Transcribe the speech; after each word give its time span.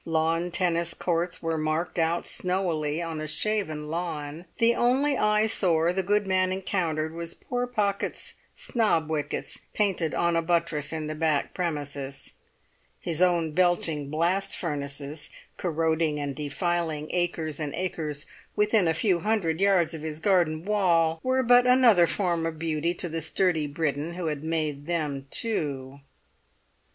Lawn 0.03 0.49
tennis 0.49 0.95
courts 0.95 1.43
were 1.43 1.59
marked 1.59 1.99
out 1.99 2.25
snowily 2.25 3.03
on 3.03 3.21
a 3.21 3.27
shaven 3.27 3.87
lawn; 3.87 4.45
the 4.57 4.73
only 4.73 5.15
eyesore 5.15 5.93
the 5.93 6.01
good 6.01 6.25
man 6.25 6.51
encountered 6.51 7.13
was 7.13 7.35
poor 7.35 7.67
Pocket's 7.67 8.33
snob 8.55 9.11
wickets 9.11 9.59
painted 9.75 10.15
on 10.15 10.35
a 10.35 10.41
buttress 10.41 10.91
in 10.91 11.05
the 11.05 11.13
back 11.13 11.53
premises; 11.53 12.33
his 12.99 13.21
own 13.21 13.51
belching 13.51 14.09
blast 14.09 14.57
furnaces, 14.57 15.29
corroding 15.55 16.17
and 16.19 16.35
defiling 16.35 17.07
acres 17.11 17.59
and 17.59 17.71
acres 17.75 18.25
within 18.55 18.87
a 18.87 18.95
few 18.95 19.19
hundred 19.19 19.61
yards 19.61 19.93
of 19.93 20.01
his 20.01 20.19
garden 20.19 20.65
wall, 20.65 21.19
were 21.21 21.43
but 21.43 21.67
another 21.67 22.07
form 22.07 22.47
of 22.47 22.57
beauty 22.57 22.95
to 22.95 23.07
the 23.07 23.21
sturdy 23.21 23.67
Briton 23.67 24.15
who 24.15 24.25
had 24.25 24.43
made 24.43 24.87
them 24.87 25.27
too. 25.29 25.99